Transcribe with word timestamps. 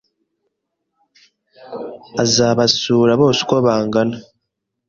Azabasura 2.23 3.11
bose 3.21 3.39
uko 3.45 3.55
bangana 3.65 4.17